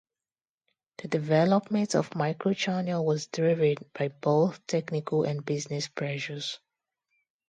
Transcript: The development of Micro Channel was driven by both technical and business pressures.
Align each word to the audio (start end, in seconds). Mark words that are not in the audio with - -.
The 0.97 1.09
development 1.09 1.93
of 1.93 2.15
Micro 2.15 2.55
Channel 2.55 3.05
was 3.05 3.27
driven 3.27 3.75
by 3.93 4.07
both 4.07 4.65
technical 4.65 5.23
and 5.25 5.45
business 5.45 5.89
pressures. 5.89 6.59